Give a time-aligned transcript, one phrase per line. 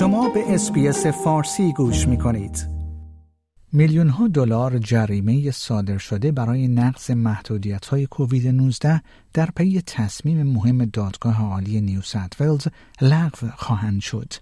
[0.00, 2.68] شما به SBS فارسی گوش می کنید.
[3.72, 9.02] میلیون ها دلار جریمه صادر شده برای نقض محدودیت های کووید 19
[9.32, 12.00] در پی تصمیم مهم دادگاه عالی نیو
[12.40, 12.66] ولز
[13.00, 14.32] لغو خواهند شد.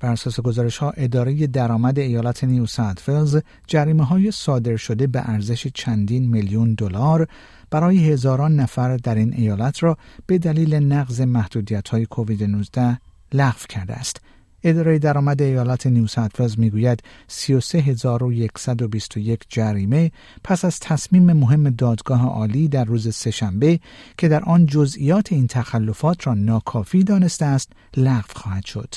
[0.00, 2.66] بر اساس گزارش ها اداره درآمد ایالت نیو
[3.08, 7.28] ولز جریمه های صادر شده به ارزش چندین میلیون دلار
[7.70, 12.98] برای هزاران نفر در این ایالت را به دلیل نقض محدودیت های کووید 19
[13.32, 14.25] لغو کرده است.
[14.62, 16.06] اداره درآمد ایالت نیو
[16.38, 20.12] ولز می‌گوید 33121 جریمه
[20.44, 23.80] پس از تصمیم مهم دادگاه عالی در روز سهشنبه
[24.18, 28.94] که در آن جزئیات این تخلفات را ناکافی دانسته است لغو خواهد شد.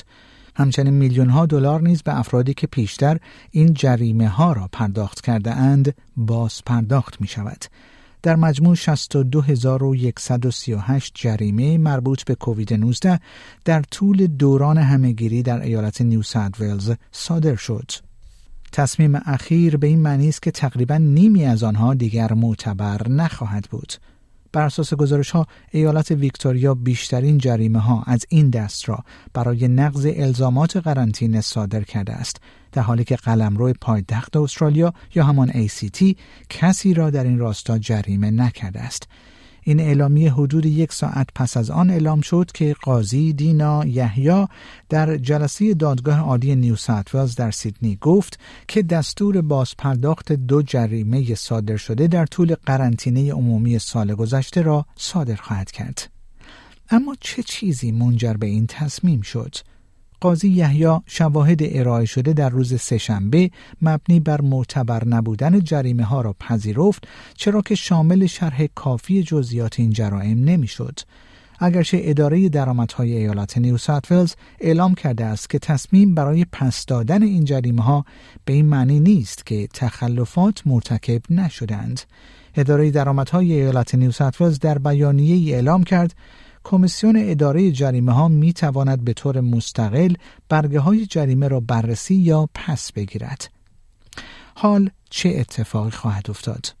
[0.56, 3.18] همچنین میلیون ها دلار نیز به افرادی که پیشتر
[3.50, 7.64] این جریمه ها را پرداخت کرده اند باز پرداخت می شود.
[8.22, 13.20] در مجموع 62138 جریمه مربوط به کووید 19
[13.64, 16.22] در طول دوران همهگیری در ایالت نیو
[16.60, 17.90] ولز صادر شد.
[18.72, 23.92] تصمیم اخیر به این معنی است که تقریبا نیمی از آنها دیگر معتبر نخواهد بود.
[24.52, 28.98] بر اساس گزارش ها ایالت ویکتوریا بیشترین جریمه ها از این دست را
[29.34, 32.40] برای نقض الزامات قرنطینه صادر کرده است
[32.72, 36.16] در حالی که قلمرو پایتخت استرالیا یا همان ACT
[36.48, 39.08] کسی را در این راستا جریمه نکرده است.
[39.62, 44.46] این اعلامیه حدود یک ساعت پس از آن اعلام شد که قاضی دینا یحیی
[44.88, 46.76] در جلسه دادگاه عالی نیو
[47.14, 53.78] ولز در سیدنی گفت که دستور بازپرداخت دو جریمه صادر شده در طول قرنطینه عمومی
[53.78, 56.10] سال گذشته را صادر خواهد کرد.
[56.90, 59.56] اما چه چیزی منجر به این تصمیم شد؟
[60.20, 63.50] قاضی یحیی شواهد ارائه شده در روز سهشنبه
[63.82, 69.90] مبنی بر معتبر نبودن جریمه ها را پذیرفت چرا که شامل شرح کافی جزئیات این
[69.90, 71.00] جرائم نمی‌شد.
[71.62, 73.76] اگرچه اداره درآمدهای ایالات نیو
[74.10, 78.04] ولز اعلام کرده است که تصمیم برای پس دادن این جریمه ها
[78.44, 82.00] به این معنی نیست که تخلفات مرتکب نشدند.
[82.56, 86.14] اداره درآمدهای ایالات نیو ولز در بیانیه اعلام کرد
[86.64, 90.14] کمیسیون اداره جریمه ها می تواند به طور مستقل
[90.48, 93.50] برگه های جریمه را بررسی یا پس بگیرد.
[94.54, 96.74] حال چه اتفاقی خواهد افتاد؟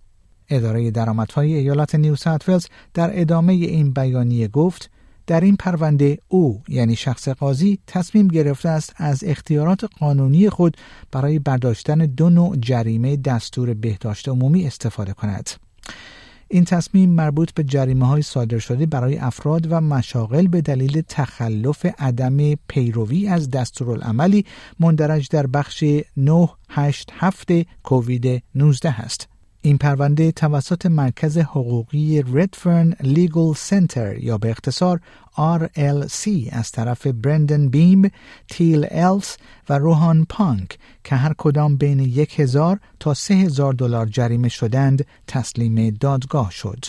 [0.48, 2.16] اداره درآمدهای ایالت نیو
[2.48, 4.90] ولز در ادامه این بیانیه گفت
[5.26, 10.76] در این پرونده او یعنی شخص قاضی تصمیم گرفته است از اختیارات قانونی خود
[11.12, 15.50] برای برداشتن دو نوع جریمه دستور بهداشت عمومی استفاده کند.
[16.52, 21.86] این تصمیم مربوط به جریمه های صادر شده برای افراد و مشاغل به دلیل تخلف
[21.98, 24.44] عدم پیروی از دستورالعملی
[24.80, 25.84] مندرج در بخش
[26.16, 27.48] 987
[27.82, 29.28] کووید 19 است.
[29.62, 35.00] این پرونده توسط مرکز حقوقی ردفرن لیگل سنتر یا به اختصار
[35.36, 38.10] RLC از طرف برندن بیم،
[38.50, 39.36] تیل الس
[39.68, 45.06] و روحان پانک که هر کدام بین یک هزار تا سه هزار دلار جریمه شدند
[45.26, 46.84] تسلیم دادگاه شد.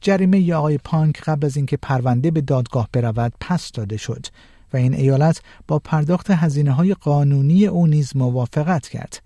[0.00, 4.26] جریمه آقای پانک قبل از اینکه پرونده به دادگاه برود پس داده شد
[4.72, 9.25] و این ایالت با پرداخت هزینه های قانونی او نیز موافقت کرد.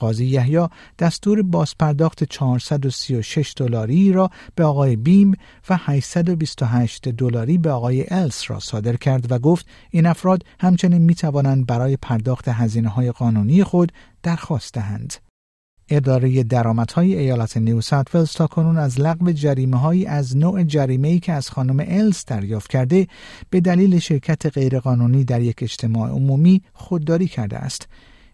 [0.00, 0.68] قاضی یحیی
[0.98, 5.32] دستور بازپرداخت 436 دلاری را به آقای بیم
[5.70, 11.14] و 828 دلاری به آقای الس را صادر کرد و گفت این افراد همچنین می
[11.14, 15.14] توانند برای پرداخت هزینه های قانونی خود درخواست دهند.
[15.90, 17.80] اداره درآمدهای ایالت نیو
[18.14, 23.06] ولز تا کنون از لغو جریمه از نوع جریمه که از خانم الس دریافت کرده
[23.50, 27.88] به دلیل شرکت غیرقانونی در یک اجتماع عمومی خودداری کرده است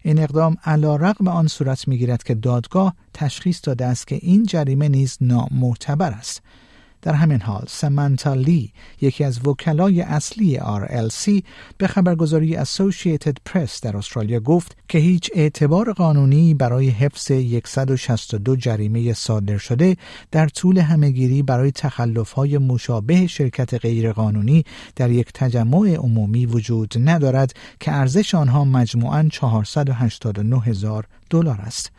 [0.07, 4.89] این اقدام علا رقم آن صورت می‌گیرد که دادگاه تشخیص داده است که این جریمه
[4.89, 6.43] نیز نامعتبر است.
[7.03, 11.43] در همین حال سمانتا لی یکی از وکلای اصلی RLC
[11.79, 17.33] به خبرگزاری Associated Press در استرالیا گفت که هیچ اعتبار قانونی برای حفظ
[17.65, 19.97] 162 جریمه صادر شده
[20.31, 24.65] در طول همهگیری برای تخلفهای مشابه شرکت غیرقانونی
[24.97, 31.91] در یک تجمع عمومی وجود ندارد که ارزش آنها مجموعاً 489 هزار دلار است.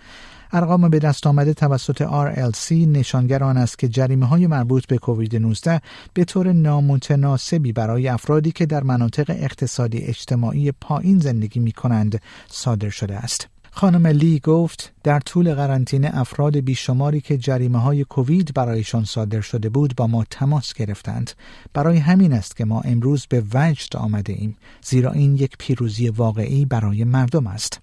[0.51, 5.35] ارقام به دست آمده توسط RLC نشانگر آن است که جریمه های مربوط به کووید
[5.35, 5.81] 19
[6.13, 12.89] به طور نامتناسبی برای افرادی که در مناطق اقتصادی اجتماعی پایین زندگی می کنند صادر
[12.89, 13.47] شده است.
[13.71, 19.69] خانم لی گفت در طول قرنطینه افراد بیشماری که جریمه های کووید برایشان صادر شده
[19.69, 21.31] بود با ما تماس گرفتند
[21.73, 26.65] برای همین است که ما امروز به وجد آمده ایم زیرا این یک پیروزی واقعی
[26.65, 27.79] برای مردم است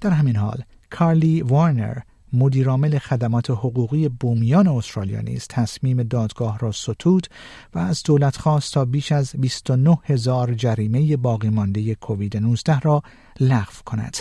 [0.00, 1.98] در همین حال کارلی وارنر
[2.32, 7.26] مدیرعامل خدمات حقوقی بومیان استرالیا نیز تصمیم دادگاه را ستود
[7.74, 13.02] و از دولت خواست تا بیش از 29 هزار جریمه باقی مانده کووید 19 را
[13.40, 14.16] لغو کند.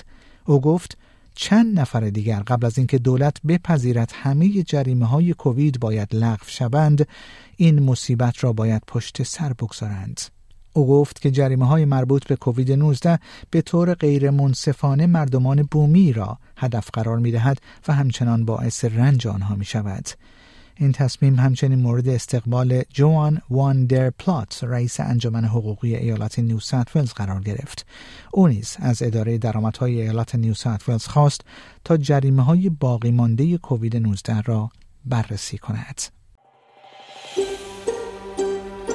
[0.46, 0.98] او گفت
[1.36, 7.08] چند نفر دیگر قبل از اینکه دولت بپذیرد همه جریمه های کووید باید لغو شوند
[7.58, 10.22] این مصیبت را باید پشت سر بگذارند
[10.76, 13.20] او گفت که جریمه های مربوط به کووید 19
[13.50, 19.28] به طور غیر منصفانه مردمان بومی را هدف قرار می دهد و همچنان باعث رنج
[19.28, 20.08] آنها می شود.
[20.78, 26.60] این تصمیم همچنین مورد استقبال جوان وان در پلات رئیس انجمن حقوقی ایالت نیو
[26.96, 27.86] ولز قرار گرفت
[28.32, 30.54] او نیز از اداره درآمدهای ایالت نیو
[30.88, 31.42] ولز خواست
[31.84, 34.70] تا جریمه های باقی مانده کووید 19 را
[35.06, 36.02] بررسی کند